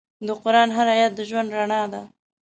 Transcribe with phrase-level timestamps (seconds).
[0.27, 2.01] د قرآن هر آیت د ژوند رڼا ده.